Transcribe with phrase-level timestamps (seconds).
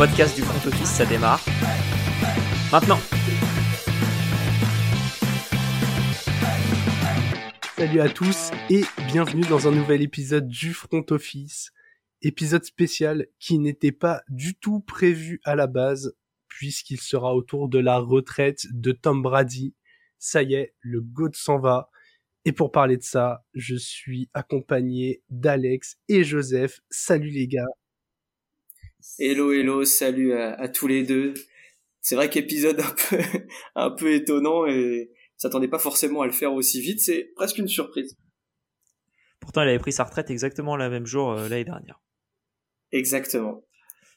[0.00, 1.44] podcast du front office, ça démarre.
[2.72, 2.98] Maintenant.
[7.76, 11.72] Salut à tous et bienvenue dans un nouvel épisode du front office.
[12.22, 16.16] Épisode spécial qui n'était pas du tout prévu à la base
[16.48, 19.74] puisqu'il sera autour de la retraite de Tom Brady.
[20.18, 21.90] Ça y est, le GOAT s'en va.
[22.46, 26.80] Et pour parler de ça, je suis accompagné d'Alex et Joseph.
[26.88, 27.66] Salut les gars.
[29.18, 31.34] Hello, hello, salut à, tous les deux.
[32.00, 33.18] C'est vrai qu'épisode un peu,
[33.74, 37.00] un peu étonnant et s'attendait pas forcément à le faire aussi vite.
[37.00, 38.16] C'est presque une surprise.
[39.40, 42.00] Pourtant, il avait pris sa retraite exactement le même jour euh, l'année dernière.
[42.92, 43.64] Exactement.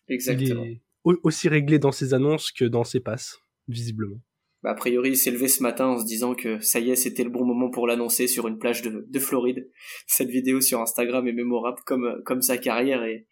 [0.09, 0.63] Exactement.
[0.63, 4.19] Il est aussi réglé dans ses annonces que dans ses passes, visiblement.
[4.63, 6.95] Bah, a priori, il s'est levé ce matin en se disant que ça y est,
[6.95, 9.69] c'était le bon moment pour l'annoncer sur une plage de, de Floride.
[10.07, 13.27] Cette vidéo sur Instagram est mémorable comme, comme sa carrière et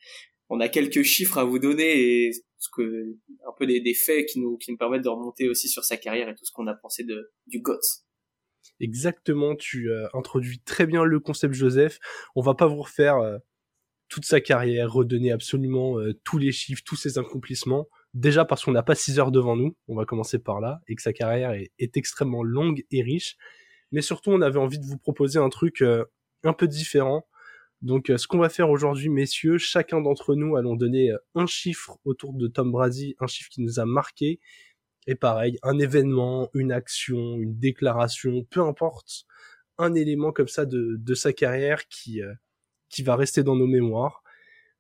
[0.52, 3.16] on a quelques chiffres à vous donner et ce que,
[3.48, 5.96] un peu des, des, faits qui nous, qui nous permettent de remonter aussi sur sa
[5.96, 8.06] carrière et tout ce qu'on a pensé de, du GOTS.
[8.82, 12.00] Exactement, tu euh, introduis très bien le concept Joseph.
[12.36, 13.38] On va pas vous refaire euh,
[14.10, 17.88] toute sa carrière, redonner absolument euh, tous les chiffres, tous ses accomplissements.
[18.14, 20.96] Déjà parce qu'on n'a pas 6 heures devant nous, on va commencer par là, et
[20.96, 23.38] que sa carrière est extrêmement longue et riche.
[23.94, 25.82] Mais surtout, on avait envie de vous proposer un truc
[26.44, 27.26] un peu différent,
[27.82, 31.48] donc, euh, ce qu'on va faire aujourd'hui, messieurs, chacun d'entre nous allons donner euh, un
[31.48, 34.40] chiffre autour de Tom Brady, un chiffre qui nous a marqué.
[35.08, 39.24] Et pareil, un événement, une action, une déclaration, peu importe,
[39.80, 42.34] un élément comme ça de, de sa carrière qui, euh,
[42.90, 44.22] qui va rester dans nos mémoires.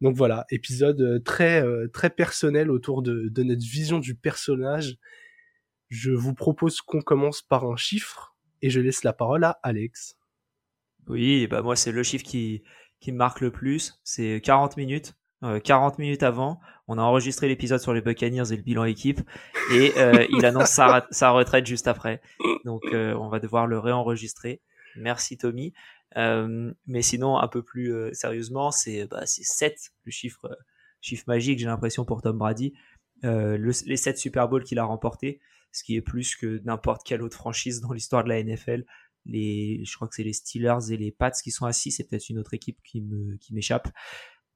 [0.01, 4.97] Donc voilà, épisode très, très personnel autour de, de notre vision du personnage.
[5.89, 10.17] Je vous propose qu'on commence par un chiffre et je laisse la parole à Alex.
[11.07, 12.63] Oui, bah moi c'est le chiffre qui,
[13.01, 15.15] qui me marque le plus, c'est 40 minutes.
[15.63, 19.21] 40 euh, minutes avant, on a enregistré l'épisode sur les Buccaneers et le bilan équipe,
[19.73, 22.21] et euh, il annonce sa, retraite juste après.
[22.63, 24.61] Donc euh, on va devoir le réenregistrer.
[24.95, 25.73] Merci Tommy.
[26.15, 30.55] mais sinon, un peu plus sérieusement, c'est bah, 7, le chiffre,
[31.01, 32.75] chiffre magique, j'ai l'impression, pour Tom Brady.
[33.23, 35.39] les 7 Super Bowls qu'il a remportés,
[35.71, 38.85] ce qui est plus que n'importe quelle autre franchise dans l'histoire de la NFL
[39.25, 42.07] les, je crois que c'est les Steelers et les Pats qui sont à 6, c'est
[42.07, 43.89] peut-être une autre équipe qui me, qui m'échappe.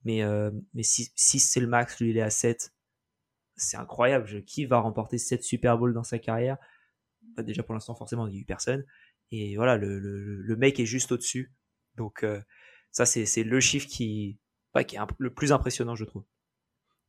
[0.03, 2.73] Mais, euh, mais 6, c'est le max, lui il est à 7.
[3.55, 4.43] C'est incroyable.
[4.45, 6.57] qui va remporter 7 Super Bowl dans sa carrière?
[7.35, 8.85] Bah, déjà pour l'instant, forcément, il n'y a eu personne.
[9.31, 11.53] Et voilà, le, le, le mec est juste au-dessus.
[11.95, 12.41] Donc, euh,
[12.91, 14.39] ça, c'est, c'est le chiffre qui,
[14.87, 16.23] qui est le plus impressionnant, je trouve.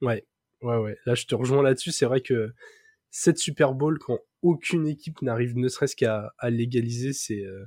[0.01, 0.27] Ouais,
[0.63, 0.97] ouais, ouais.
[1.05, 1.93] Là, je te rejoins là-dessus.
[1.93, 2.55] C'est vrai que
[3.11, 7.65] 7 Super Bowl, quand aucune équipe n'arrive ne serait-ce qu'à à légaliser, c'est euh,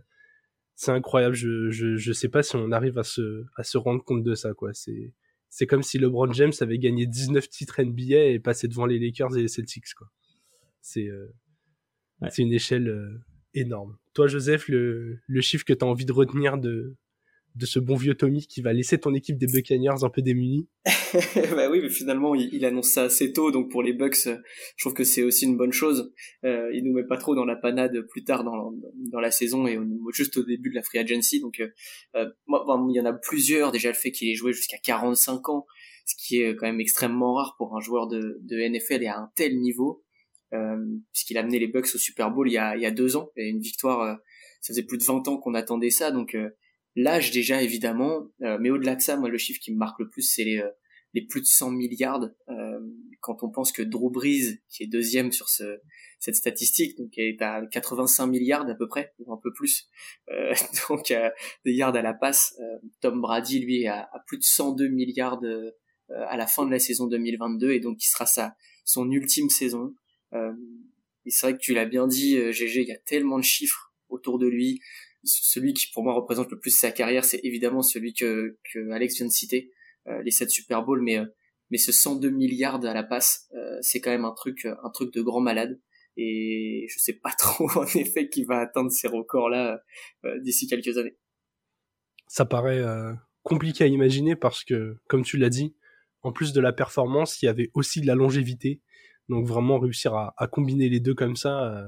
[0.75, 1.35] c'est incroyable.
[1.35, 4.35] Je, je je sais pas si on arrive à se à se rendre compte de
[4.35, 4.73] ça quoi.
[4.73, 5.13] C'est
[5.49, 9.35] c'est comme si LeBron James avait gagné 19 titres NBA et passé devant les Lakers
[9.37, 10.07] et les Celtics quoi.
[10.81, 11.27] C'est euh,
[12.29, 13.19] c'est une échelle euh,
[13.53, 13.97] énorme.
[14.13, 16.95] Toi Joseph, le le chiffre que tu as envie de retenir de
[17.59, 20.67] de ce bon vieux Tommy qui va laisser ton équipe des Buccaneers un peu démunie.
[21.51, 24.37] bah oui, mais finalement il, annonce ça assez tôt, donc pour les Bucks, euh,
[24.77, 26.13] je trouve que c'est aussi une bonne chose.
[26.45, 28.73] Euh, il nous met pas trop dans la panade plus tard dans,
[29.11, 29.77] dans la saison et
[30.13, 31.39] juste au début de la free agency.
[31.39, 31.67] Donc euh,
[32.15, 33.71] euh moi, il y en a plusieurs.
[33.71, 35.65] Déjà le fait qu'il ait joué jusqu'à 45 ans,
[36.05, 39.31] ce qui est quand même extrêmement rare pour un joueur de, NFL et à un
[39.35, 40.03] tel niveau,
[40.53, 40.77] euh,
[41.13, 43.15] puisqu'il a amené les Bucks au Super Bowl il y a, il y a deux
[43.15, 44.01] ans et une victoire.
[44.01, 44.15] Euh,
[44.61, 46.35] ça faisait plus de 20 ans qu'on attendait ça, donc
[46.95, 50.09] L'âge déjà évidemment, euh, mais au-delà de ça, moi le chiffre qui me marque le
[50.09, 52.29] plus, c'est les, euh, plus de 100 milliards.
[52.49, 52.79] Euh,
[53.21, 55.79] quand on pense que Drew Brees, qui est deuxième sur ce,
[56.19, 59.89] cette statistique, donc est à 85 milliards à peu près, ou un peu plus,
[60.89, 61.13] donc
[61.65, 62.57] des yards à la passe.
[63.01, 65.41] Tom Brady, lui, a, plus de 102 milliards
[66.09, 68.55] à la fin de la saison 2022, et donc qui sera sa
[68.85, 69.93] son ultime saison.
[70.33, 74.39] et c'est que tu l'as bien dit, GG, il y a tellement de chiffres autour
[74.39, 74.79] de lui
[75.23, 79.17] celui qui pour moi représente le plus sa carrière, c'est évidemment celui que, que Alex
[79.17, 79.71] vient de citer,
[80.07, 81.25] euh, les 7 Super Bowls, mais euh,
[81.71, 85.13] mais ce 102 milliards à la passe, euh, c'est quand même un truc un truc
[85.13, 85.79] de grand malade.
[86.17, 89.81] Et je sais pas trop en effet qui va atteindre ces records-là
[90.41, 91.17] d'ici quelques années.
[92.27, 92.83] Ça paraît
[93.43, 95.75] compliqué à imaginer parce que, comme tu l'as dit,
[96.21, 98.81] en plus de la performance, il y avait aussi de la longévité.
[99.29, 101.87] Donc vraiment réussir à, à combiner les deux comme ça,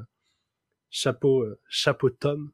[0.91, 2.51] chapeau, chapeau Tom.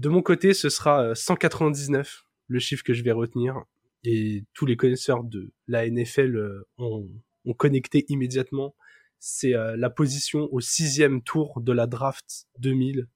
[0.00, 3.62] De mon côté, ce sera 199, euh, le chiffre que je vais retenir.
[4.02, 7.06] Et tous les connaisseurs de la NFL euh, ont,
[7.58, 8.74] connecté immédiatement.
[9.18, 13.08] C'est euh, la position au sixième tour de la draft 2000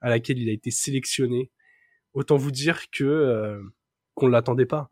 [0.00, 1.50] à laquelle il a été sélectionné.
[2.14, 3.60] Autant vous dire que
[4.14, 4.90] qu'on l'attendait pas.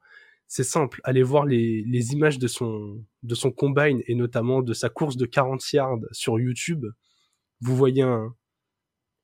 [0.48, 4.74] c'est simple, allez voir les, les images de son, de son combine et notamment de
[4.74, 6.84] sa course de 40 yards sur YouTube.
[7.60, 8.34] Vous voyez un,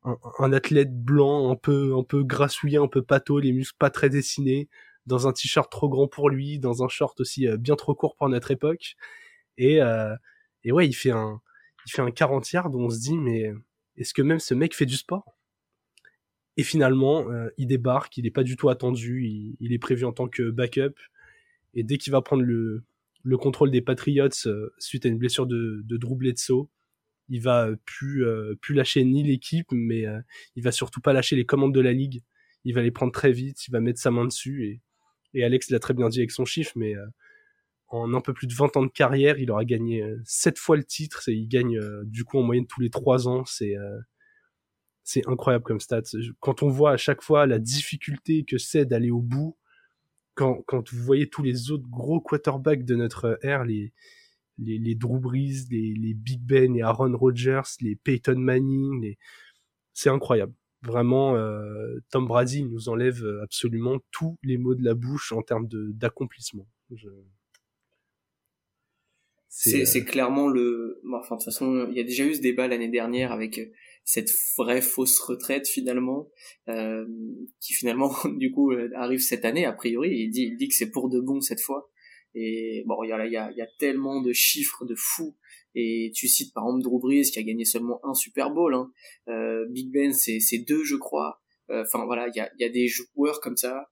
[0.05, 4.08] un, athlète blanc un peu, un peu grassouillé, un peu pâteau, les muscles pas très
[4.08, 4.69] dessinés,
[5.06, 8.17] dans un t-shirt trop grand pour lui, dans un short aussi euh, bien trop court
[8.17, 8.97] pour notre époque.
[9.58, 10.14] Et, euh,
[10.64, 11.41] et ouais, il fait un,
[11.87, 13.52] il fait un 40 yards où on se dit, mais
[13.97, 15.37] est-ce que même ce mec fait du sport?
[16.56, 20.12] Et finalement, euh, il débarque, il n'est pas du tout attendu, il, est prévu en
[20.12, 20.94] tant que backup.
[21.75, 22.85] Et dès qu'il va prendre le,
[23.23, 26.69] le contrôle des Patriots euh, suite à une blessure de, de Drew Bledsoe,
[27.31, 30.05] il va plus, euh, plus lâcher ni l'équipe, mais
[30.56, 32.23] il va surtout pas lâcher les commandes de la ligue.
[32.65, 34.82] Il va les prendre très vite, il va mettre sa main dessus.
[35.35, 36.94] Et, Alex l'a très bien dit avec son chiffre, mais
[37.91, 40.77] en un peu plus de 20 ans de carrière, il aura gagné 7 euh, fois
[40.77, 41.29] le titre.
[41.29, 43.44] Et il gagne euh, du coup en moyenne tous les 3 ans.
[43.44, 44.00] C'est euh,
[45.27, 46.03] incroyable comme stats.
[46.38, 49.56] Quand on voit à chaque fois la difficulté que c'est d'aller au bout,
[50.35, 53.93] quand, quand vous voyez tous les autres gros quarterbacks de notre ère, les,
[54.60, 59.18] les, les Drew Brees, les, les Big Ben, les Aaron Rodgers, les Peyton Manning, les...
[59.92, 60.54] c'est incroyable.
[60.82, 61.36] Vraiment,
[62.10, 66.66] Tom Brady nous enlève absolument tous les mots de la bouche en termes d'accomplissement.
[66.94, 67.10] Je...
[69.52, 71.02] C'est euh, clairement le.
[71.12, 73.66] enfin, de toute façon, il y a déjà eu ce débat l'année dernière avec euh,
[74.04, 76.30] cette vraie fausse retraite finalement,
[76.68, 77.04] euh,
[77.60, 80.10] qui finalement du coup euh, arrive cette année a priori.
[80.10, 81.90] il dit, il dit que c'est pour de bon cette fois.
[82.35, 85.37] Et bon, il y a, il y a, y a tellement de chiffres de fous.
[85.75, 88.75] Et tu cites par exemple Drew Brees qui a gagné seulement un Super Bowl.
[88.75, 88.91] Hein.
[89.29, 91.41] Euh, Big Ben, c'est deux, je crois.
[91.73, 93.91] Enfin voilà, il y a, il y a des joueurs comme ça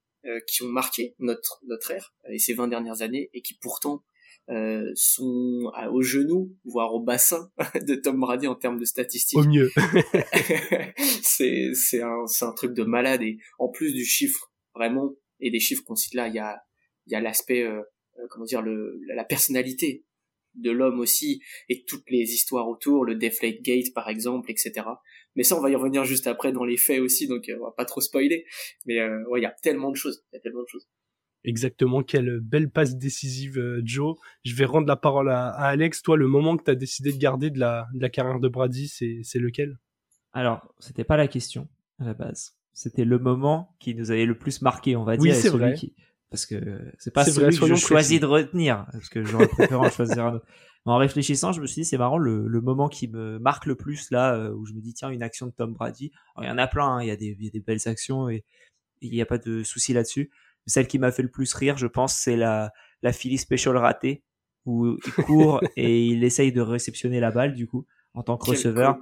[0.49, 4.02] qui ont marqué notre notre ère et ces 20 dernières années et qui pourtant
[4.50, 7.50] euh, sont au genou, voire au bassin
[7.87, 9.38] de Tom Brady en termes de statistiques.
[9.38, 9.70] Au mieux.
[11.23, 15.50] c'est c'est un c'est un truc de malade et en plus du chiffre vraiment et
[15.50, 16.62] des chiffres qu'on cite là, il y a
[17.06, 17.82] il y a l'aspect euh, euh,
[18.30, 20.04] comment dire le la personnalité
[20.54, 24.86] de l'homme aussi et toutes les histoires autour, le Deflate Gate par exemple, etc.
[25.36, 27.72] Mais ça, on va y revenir juste après dans les faits aussi, donc on va
[27.76, 28.44] pas trop spoiler.
[28.86, 30.88] Mais ouais, il y a tellement de choses, il y a tellement de choses.
[31.44, 34.16] Exactement, quelle belle passe décisive, euh, Joe.
[34.44, 36.02] Je vais rendre la parole à, Alex.
[36.02, 38.48] Toi, le moment que tu as décidé de garder de la, de la carrière de
[38.48, 39.78] Brady, c'est lequel?
[40.32, 41.68] Alors, c'était pas la question
[42.00, 42.56] à la base.
[42.72, 45.32] C'était le moment qui nous avait le plus marqué, on va dire.
[45.32, 45.74] Oui, c'est vrai.
[46.30, 49.90] Parce que c'est pas celui que je choisis de retenir, parce que j'aurais préféré en
[49.90, 50.46] choisir un autre.
[50.84, 53.75] En réfléchissant, je me suis dit, c'est marrant, le, le, moment qui me marque le
[53.75, 56.12] plus, là, euh, où je me dis, tiens, une action de Tom Brady.
[56.40, 57.02] il y en a plein, hein.
[57.02, 58.42] il, y a des, il y a des belles actions et
[59.02, 60.30] il n'y a pas de souci là-dessus
[60.69, 62.72] celle qui m'a fait le plus rire, je pense, c'est la,
[63.02, 64.22] la Philly Special ratée,
[64.66, 68.50] où il court et il essaye de réceptionner la balle, du coup, en tant que
[68.50, 69.00] receveur.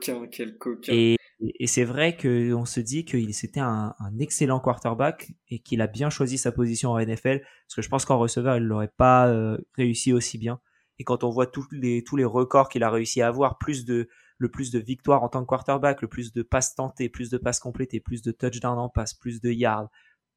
[0.88, 5.86] Et, et c'est vrai qu'on se dit qu'il c'était un, excellent quarterback et qu'il a
[5.86, 9.28] bien choisi sa position en NFL, parce que je pense qu'en receveur, il l'aurait pas
[9.28, 10.60] euh, réussi aussi bien.
[10.98, 13.84] Et quand on voit tous les, tous les records qu'il a réussi à avoir, plus
[13.84, 17.28] de, le plus de victoires en tant que quarterback, le plus de passes tentées, plus
[17.28, 19.90] de passes complétées, plus de touchdowns en passe, plus de yards,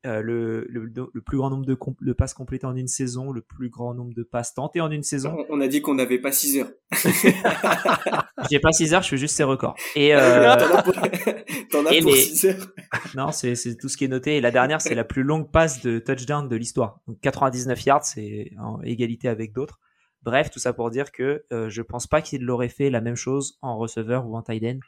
[0.06, 3.69] euh, le, le, plus grand nombre de, de, passes complétées en une saison, le plus
[3.69, 5.36] grand nombre de passes tentées en une saison.
[5.50, 6.72] On, a dit qu'on n'avait pas 6 heures.
[8.50, 9.75] J'ai pas 6 heures, je fais juste ces records.
[9.96, 10.56] Et euh...
[11.72, 12.68] T'en as pour 6 heures.
[13.16, 14.38] non, c'est tout ce qui est noté.
[14.38, 17.01] Et la dernière, c'est la plus longue passe de touchdown de l'histoire.
[17.08, 19.79] Donc 99 yards, c'est en égalité avec d'autres.
[20.22, 23.15] Bref, tout ça pour dire que euh, je pense pas qu'il l'aurait fait la même
[23.15, 24.79] chose en receveur ou en tight end.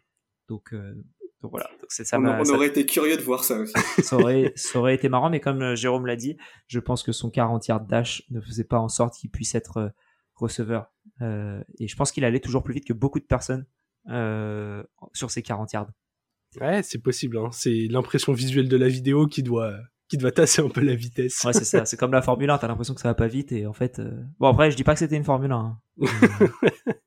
[0.48, 0.94] Donc euh,
[1.42, 2.20] donc voilà, c'est ça.
[2.20, 3.74] On, aurait été curieux de voir ça aussi.
[4.04, 7.12] ça, aurait, ça aurait été marrant, mais comme euh, Jérôme l'a dit, je pense que
[7.12, 9.90] son 40 yards dash ne faisait pas en sorte qu'il puisse être euh,
[10.36, 10.92] receveur.
[11.22, 13.66] Euh, et je pense qu'il allait toujours plus vite que beaucoup de personnes
[14.10, 14.84] euh,
[15.14, 15.92] sur ses 40 yards.
[16.60, 17.38] Ouais, c'est possible.
[17.38, 17.50] Hein.
[17.52, 19.74] C'est l'impression visuelle de la vidéo qui doit
[20.12, 21.42] qui doit tasser un peu la vitesse.
[21.46, 21.86] Ouais, c'est ça.
[21.86, 22.58] C'est comme la Formule 1.
[22.58, 24.00] T'as l'impression que ça va pas vite et en fait.
[24.00, 25.56] Euh, bon après, je dis pas que c'était une Formule 1.
[25.56, 25.80] Hein.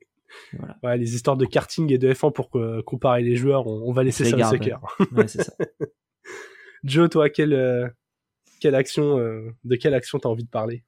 [0.83, 2.51] Ouais, les histoires de karting et de F1 pour
[2.85, 4.81] comparer les joueurs, on, va laisser ça au soccer.
[5.13, 5.45] Ouais, ça.
[6.85, 7.89] Joe, toi, quelle, euh,
[8.61, 10.85] quelle action, euh, de quelle action t'as envie de parler?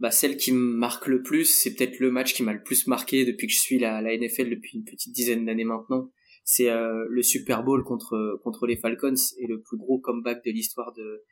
[0.00, 2.86] Bah, celle qui me marque le plus, c'est peut-être le match qui m'a le plus
[2.86, 6.10] marqué depuis que je suis la, la NFL depuis une petite dizaine d'années maintenant.
[6.44, 10.50] C'est euh, le Super Bowl contre contre les Falcons et le plus gros comeback de
[10.50, 11.22] l'histoire de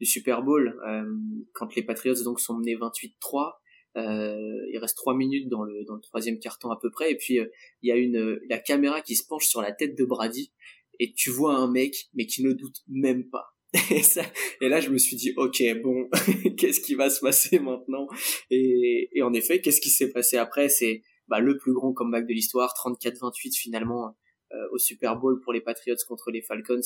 [0.00, 0.74] du Super Bowl
[1.52, 3.52] quand les Patriots donc sont menés 28-3
[3.96, 7.16] euh, il reste trois minutes dans le dans le troisième carton à peu près, et
[7.16, 7.46] puis euh,
[7.82, 10.52] il y a une la caméra qui se penche sur la tête de Brady,
[10.98, 13.46] et tu vois un mec mais qui ne doute même pas.
[14.60, 16.06] Et, là, je me suis dit, ok, bon,
[16.58, 18.06] qu'est-ce qui va se passer maintenant?
[18.50, 20.68] Et, et en effet, qu'est-ce qui s'est passé après?
[20.68, 24.14] C'est bah, le plus grand comeback de l'histoire, 34-28 finalement
[24.52, 26.80] euh, au Super Bowl pour les Patriots contre les Falcons,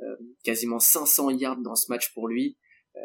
[0.00, 2.58] euh, quasiment 500 yards dans ce match pour lui.
[2.96, 3.00] Euh,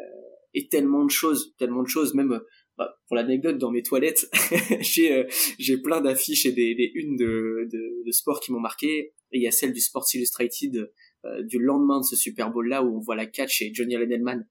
[0.54, 2.40] et tellement de choses, tellement de choses, même
[2.78, 4.30] bah, pour l'anecdote, dans mes toilettes,
[4.80, 5.24] j'ai euh,
[5.58, 9.14] j'ai plein d'affiches et des, des unes de, de, de sport qui m'ont marqué.
[9.32, 10.92] Il y a celle du Sports Illustrated
[11.24, 13.96] euh, du lendemain de ce Super Bowl là où on voit la catch et Johnny
[13.96, 14.46] Allen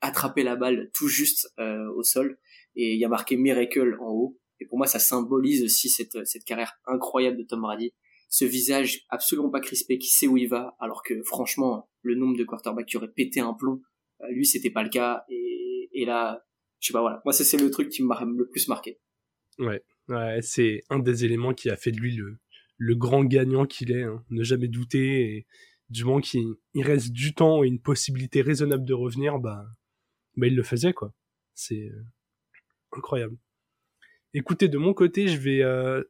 [0.00, 2.38] attraper la balle tout juste euh, au sol.
[2.76, 4.38] Et il y a marqué Miracle en haut.
[4.60, 7.92] Et pour moi, ça symbolise aussi cette, cette carrière incroyable de Tom Brady.
[8.28, 12.36] Ce visage absolument pas crispé qui sait où il va, alors que franchement, le nombre
[12.36, 13.82] de quarterbacks qui auraient pété un plomb,
[14.30, 15.24] lui, c'était pas le cas.
[15.28, 16.45] Et, et là,
[16.80, 17.20] je sais pas, voilà.
[17.24, 18.98] Moi, c'est le truc qui m'a le plus marqué.
[19.58, 22.38] Ouais, ouais c'est un des éléments qui a fait de lui le,
[22.78, 24.04] le grand gagnant qu'il est.
[24.04, 24.24] Hein.
[24.30, 25.20] Ne jamais douter.
[25.20, 25.46] Et
[25.88, 29.64] du moment qu'il il reste du temps et une possibilité raisonnable de revenir, bah,
[30.36, 31.14] bah il le faisait, quoi.
[31.54, 32.04] C'est euh,
[32.92, 33.36] incroyable.
[34.34, 36.04] Écoutez, de mon côté, je vais euh,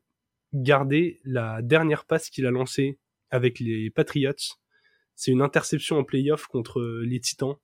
[0.52, 2.98] garder la dernière passe qu'il a lancée
[3.30, 4.32] avec les Patriots.
[5.14, 7.56] C'est une interception en playoff contre les Titans.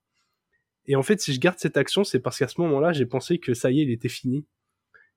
[0.87, 3.39] Et en fait, si je garde cette action, c'est parce qu'à ce moment-là, j'ai pensé
[3.39, 4.47] que ça y est, il était fini,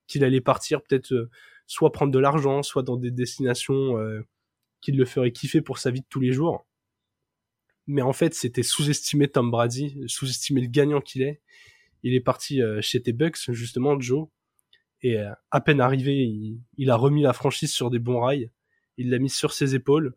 [0.07, 1.29] qu'il allait partir peut-être euh,
[1.67, 4.21] soit prendre de l'argent, soit dans des destinations euh,
[4.81, 6.67] qui le feraient kiffer pour sa vie de tous les jours.
[7.87, 11.41] Mais en fait, c'était sous-estimer Tom Brady, sous-estimer le gagnant qu'il est.
[12.03, 14.27] Il est parti euh, chez tes Bucks, justement, Joe.
[15.01, 18.51] Et euh, à peine arrivé, il, il, a remis la franchise sur des bons rails.
[18.97, 20.15] Il l'a mis sur ses épaules.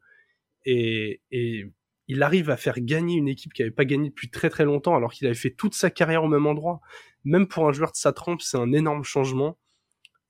[0.64, 1.66] Et, et
[2.08, 4.96] il arrive à faire gagner une équipe qui avait pas gagné depuis très très longtemps
[4.96, 6.80] alors qu'il avait fait toute sa carrière au même endroit.
[7.24, 9.58] Même pour un joueur de sa trempe, c'est un énorme changement.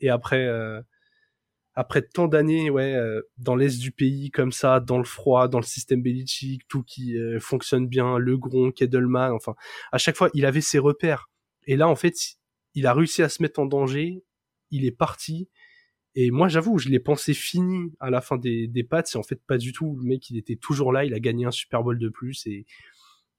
[0.01, 0.83] Et après euh,
[1.75, 5.59] après tant d'années ouais euh, dans l'est du pays comme ça, dans le froid, dans
[5.59, 9.55] le système Belichick, tout qui euh, fonctionne bien, Le Gron, Kedelman, enfin
[9.93, 11.31] à chaque fois il avait ses repères.
[11.67, 12.15] Et là en fait,
[12.75, 14.25] il a réussi à se mettre en danger,
[14.71, 15.49] il est parti
[16.21, 19.07] et moi, j'avoue, je l'ai pensé fini à la fin des, des pattes.
[19.07, 19.97] C'est en fait pas du tout.
[20.03, 21.05] Le mec, il était toujours là.
[21.05, 22.67] Il a gagné un Super Bowl de plus et,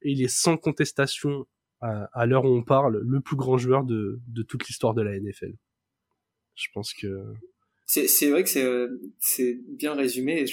[0.02, 1.46] il est sans contestation
[1.82, 5.20] à, l'heure où on parle le plus grand joueur de, de toute l'histoire de la
[5.20, 5.58] NFL.
[6.56, 7.34] Je pense que
[7.86, 8.66] c'est vrai que c'est
[9.20, 10.46] c'est bien résumé.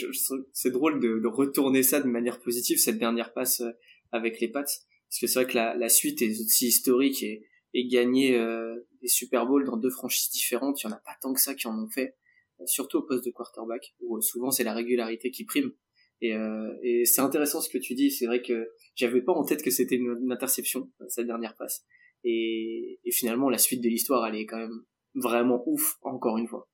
[0.52, 3.70] C'est drôle de, retourner ça de manière positive cette dernière passe euh,
[4.10, 7.46] avec les pattes parce que c'est vrai que la, la suite est aussi historique et,
[7.72, 8.74] et gagner euh,
[9.06, 11.66] Super Bowls dans deux franchises différentes, il y en a pas tant que ça qui
[11.66, 12.16] en ont fait,
[12.60, 15.72] euh, surtout au poste de quarterback, où euh, souvent c'est la régularité qui prime.
[16.22, 19.44] Et, euh, et c'est intéressant ce que tu dis, c'est vrai que j'avais pas en
[19.44, 21.84] tête que c'était une, interception, cette dernière passe.
[22.24, 24.84] Et, finalement, la suite de l'histoire, elle est quand même
[25.14, 26.68] vraiment ouf, encore une fois.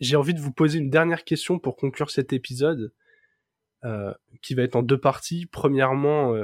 [0.00, 2.94] J'ai envie de vous poser une dernière question pour conclure cet épisode,
[4.40, 5.46] qui va être en deux parties.
[5.46, 6.34] Premièrement,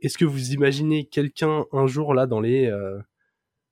[0.00, 2.68] est-ce que vous imaginez quelqu'un un jour là dans les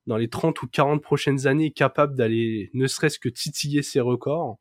[0.06, 4.58] dans les 30 ou 40 prochaines années capable d'aller ne serait-ce que titiller ses records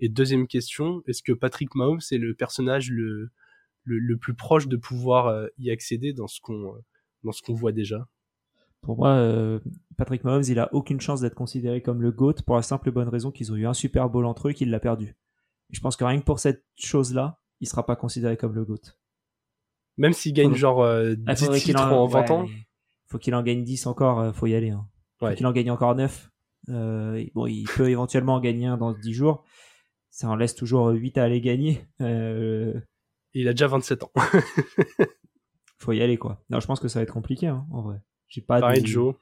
[0.00, 3.30] Et deuxième question, est-ce que Patrick Mahomes est le personnage le
[3.84, 6.74] le, le plus proche de pouvoir euh, y accéder dans ce qu'on
[7.24, 8.06] dans ce qu'on voit déjà?
[8.80, 9.58] Pour moi, euh,
[9.96, 12.92] Patrick Mahomes, il a aucune chance d'être considéré comme le GOAT pour la simple et
[12.92, 15.16] bonne raison qu'ils ont eu un Super Bowl entre eux et qu'il l'a perdu.
[15.70, 18.64] Et je pense que rien que pour cette chose-là, il sera pas considéré comme le
[18.64, 18.96] GOAT.
[19.96, 22.46] Même s'il gagne genre euh, 10 ah, titres en, 20 ans.
[23.08, 24.70] Faut qu'il en gagne 10 encore, euh, faut y aller.
[24.70, 24.86] Hein.
[25.18, 26.30] Faut qu'il en gagne encore 9.
[26.70, 29.44] Euh, bon, il peut éventuellement en gagner un dans 10 jours.
[30.10, 31.86] Ça en laisse toujours 8 à aller gagner.
[32.00, 32.74] Euh...
[33.34, 34.12] Il a déjà 27 ans.
[35.78, 36.42] faut y aller quoi.
[36.50, 37.96] Non, je pense que ça va être compliqué hein, en vrai.
[38.28, 39.14] J'ai pas Pareil de Joe.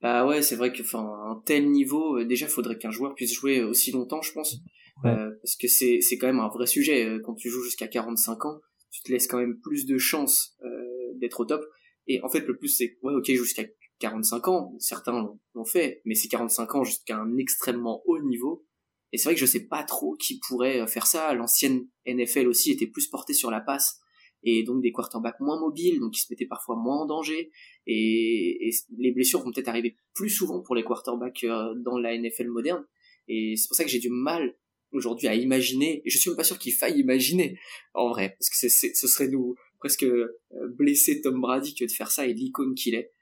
[0.00, 3.32] Bah ouais, c'est vrai que enfin un tel niveau, euh, déjà faudrait qu'un joueur puisse
[3.34, 4.56] jouer aussi longtemps, je pense,
[5.04, 7.86] euh, parce que c'est c'est quand même un vrai sujet euh, quand tu joues jusqu'à
[7.86, 8.60] 45 ans
[8.92, 11.64] tu te laisses quand même plus de chances euh, d'être au top.
[12.06, 13.64] Et en fait, le plus, c'est, ouais, ok, jusqu'à
[13.98, 15.12] 45 ans, certains
[15.54, 18.66] l'ont fait, mais c'est 45 ans jusqu'à un extrêmement haut niveau.
[19.12, 21.34] Et c'est vrai que je sais pas trop qui pourrait euh, faire ça.
[21.34, 24.00] L'ancienne NFL aussi était plus portée sur la passe
[24.42, 27.52] et donc des quarterbacks moins mobiles, donc qui se mettaient parfois moins en danger.
[27.86, 32.48] Et, les blessures vont peut-être arriver plus souvent pour les quarterbacks euh, dans la NFL
[32.48, 32.84] moderne.
[33.28, 34.56] Et c'est pour ça que j'ai du mal
[34.90, 37.58] aujourd'hui à imaginer, et je suis même pas sûr qu'il faille imaginer,
[37.94, 40.38] en vrai, parce que ce serait nous presque euh,
[40.78, 43.12] blesser Tom Brady que de faire ça et l'icône qu'il est.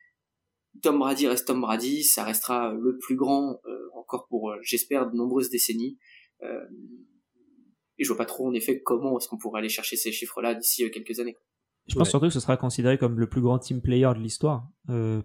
[0.83, 5.11] Tom Brady reste Tom Brady, ça restera le plus grand euh, encore pour, euh, j'espère,
[5.11, 5.99] de nombreuses décennies.
[6.43, 10.55] et je vois pas trop en effet comment est-ce qu'on pourrait aller chercher ces chiffres-là
[10.55, 11.37] d'ici quelques années.
[11.87, 14.69] Je pense surtout que ce sera considéré comme le plus grand team player de l'histoire,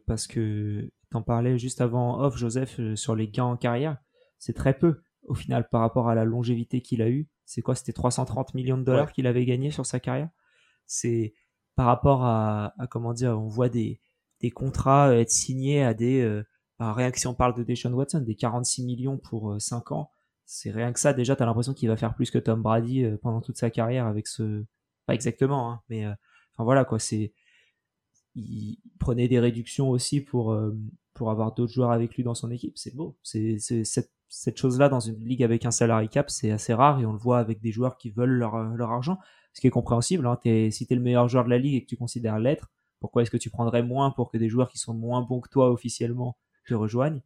[0.07, 3.97] parce que t'en parlais juste avant off, Joseph, sur les gains en carrière,
[4.39, 7.29] c'est très peu au final par rapport à la longévité qu'il a eu.
[7.45, 10.29] C'est quoi C'était 330 millions de dollars qu'il avait gagné sur sa carrière?
[10.87, 11.33] C'est
[11.75, 13.99] par rapport à, comment dire, on voit des,
[14.41, 16.43] des contrats être signés à des euh,
[16.79, 20.11] rien que si on parle de Deshaun Watson, des 46 millions pour 5 euh, ans,
[20.45, 23.17] c'est rien que ça déjà t'as l'impression qu'il va faire plus que Tom Brady euh,
[23.17, 24.63] pendant toute sa carrière avec ce
[25.07, 26.13] pas exactement hein, mais euh,
[26.53, 27.33] enfin voilà quoi, c'est
[28.35, 30.57] il prenait des réductions aussi pour
[31.13, 32.77] pour avoir d'autres joueurs avec lui dans son équipe.
[32.77, 33.17] C'est beau.
[33.23, 37.05] C'est cette, cette chose-là dans une ligue avec un salary cap, c'est assez rare et
[37.05, 39.17] on le voit avec des joueurs qui veulent leur, leur argent,
[39.55, 40.27] ce qui est compréhensible.
[40.27, 40.37] Hein.
[40.43, 42.69] Es, si tu es le meilleur joueur de la ligue et que tu considères l'être,
[42.99, 45.49] pourquoi est-ce que tu prendrais moins pour que des joueurs qui sont moins bons que
[45.49, 47.21] toi officiellement te rejoignent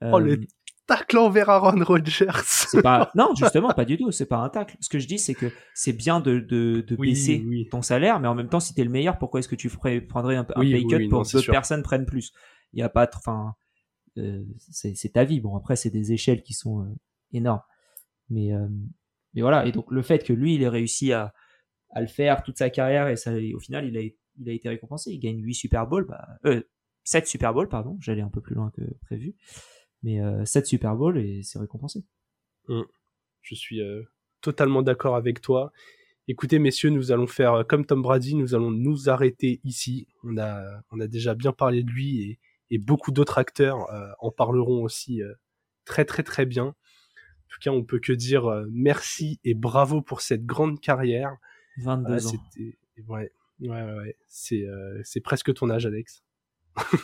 [0.00, 0.46] Oh, le euh,
[0.86, 2.30] tacle envers Aaron Rodgers.
[2.82, 4.10] pas, non, justement, pas du tout.
[4.12, 4.78] C'est pas un tacle.
[4.80, 8.28] Ce que je dis, c'est que c'est bien de, de, de baisser ton salaire, mais
[8.28, 10.86] en même temps, si t'es le meilleur, pourquoi est-ce que tu ferais, prendrais un, pay
[10.86, 12.32] cut pour que d'autres personnes prennent plus?
[12.72, 13.54] Il y a pas, enfin,
[14.16, 15.40] euh, c'est ta vie.
[15.40, 16.94] Bon, après, c'est des échelles qui sont euh,
[17.32, 17.62] énormes.
[18.30, 18.66] Mais, euh,
[19.34, 19.66] mais voilà.
[19.66, 21.34] Et donc, le fait que lui, il ait réussi à,
[21.94, 23.96] à le faire toute sa carrière et au final, il
[24.48, 25.12] a, été récompensé.
[25.12, 26.62] Il gagne 8 Super Bowl, bah, euh,
[27.04, 27.96] 7 Super Bowl, pardon.
[28.00, 29.34] J'allais un peu plus loin que prévu.
[30.02, 32.04] Mais euh, 7 Super Bowl et c'est récompensé.
[32.68, 32.82] Mmh.
[33.42, 33.80] Je suis
[34.40, 35.72] totalement d'accord avec toi.
[36.26, 40.08] Écoutez, messieurs, nous allons faire comme Tom Brady, nous allons nous arrêter ici.
[40.22, 42.38] On a, déjà bien parlé de lui
[42.70, 45.34] et, beaucoup d'autres acteurs euh, en parleront aussi euh,
[45.84, 46.64] très très très bien.
[46.64, 51.36] En tout cas, on peut que dire euh, merci et bravo pour cette grande carrière.
[51.78, 52.32] 22 ans.
[53.08, 54.16] Ouais, ouais, ouais.
[54.28, 54.66] C'est
[55.02, 56.22] c'est presque ton âge, Alex.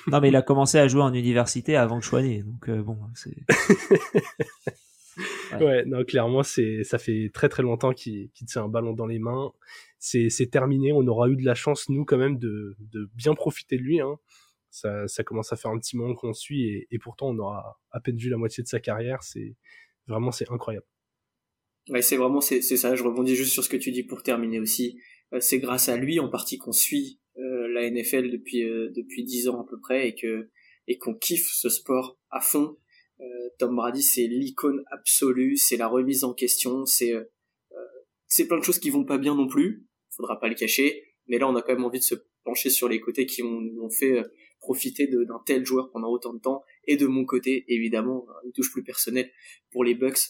[0.08, 2.70] non, mais il a commencé à jouer en université avant que je sois né, donc
[2.70, 3.36] bon, c'est.
[5.60, 5.84] ouais.
[5.84, 9.18] non, clairement, c'est, ça fait très très longtemps qu'il, qu'il tient un ballon dans les
[9.18, 9.52] mains.
[9.98, 10.92] C'est, c'est terminé.
[10.92, 14.00] On aura eu de la chance, nous, quand même, de, de bien profiter de lui.
[14.00, 14.18] Hein
[14.70, 17.80] ça, ça commence à faire un petit moment qu'on suit et, et, pourtant on aura
[17.90, 19.22] à peine vu la moitié de sa carrière.
[19.22, 19.56] C'est
[20.06, 20.86] vraiment c'est incroyable.
[21.90, 22.94] Ouais, c'est vraiment c'est ça.
[22.94, 25.00] Je rebondis juste sur ce que tu dis pour terminer aussi.
[25.32, 29.24] Euh, c'est grâce à lui en partie qu'on suit euh, la NFL depuis euh, depuis
[29.24, 30.48] dix ans à peu près et que
[30.86, 32.76] et qu'on kiffe ce sport à fond.
[33.20, 33.24] Euh,
[33.58, 37.12] Tom Brady c'est l'icône absolue, c'est la remise en question, c'est
[38.28, 39.84] c'est plein de choses qui vont pas bien non plus.
[40.10, 41.02] Faudra pas le cacher.
[41.26, 43.60] Mais là on a quand même envie de se pencher sur les côtés qui ont,
[43.82, 44.22] ont fait
[44.60, 46.62] profiter d'un tel joueur pendant autant de temps.
[46.86, 49.30] Et de mon côté, évidemment, une touche plus personnelle
[49.70, 50.20] pour les Bucks.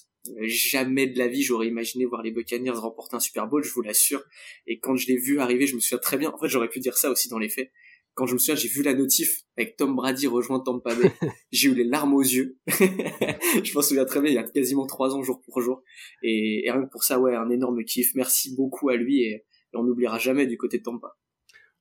[0.42, 3.82] Jamais de la vie j'aurais imaginé voir les Buccaneers remporter un Super Bowl, je vous
[3.82, 4.22] l'assure.
[4.66, 6.30] Et quand je l'ai vu arriver, je me souviens très bien.
[6.30, 7.70] En fait, j'aurais pu dire ça aussi dans les faits.
[8.14, 11.10] Quand je me souviens, j'ai vu la notif avec Tom Brady rejoint Tampa Bay.
[11.52, 12.58] j'ai eu les larmes aux yeux.
[12.66, 15.82] je m'en souviens très bien, il y a quasiment trois ans jour pour jour.
[16.22, 18.14] Et, rien que pour ça, ouais, un énorme kiff.
[18.14, 19.30] Merci beaucoup à lui et,
[19.72, 21.16] et on n'oubliera jamais du côté de Tampa.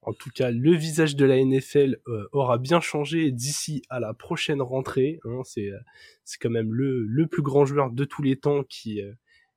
[0.02, 4.14] En tout cas, le visage de la NFL euh, aura bien changé d'ici à la
[4.14, 5.20] prochaine rentrée.
[5.26, 5.80] Hein, c'est euh,
[6.24, 9.12] c'est quand même le, le plus grand joueur de tous les temps qui euh,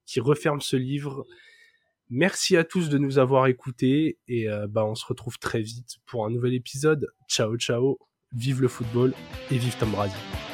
[0.05, 1.25] qui referme ce livre.
[2.11, 6.27] Merci à tous de nous avoir écoutés et bah on se retrouve très vite pour
[6.27, 7.07] un nouvel épisode.
[7.27, 7.99] Ciao ciao,
[8.33, 9.15] vive le football
[9.51, 10.52] et vive Tom Brady.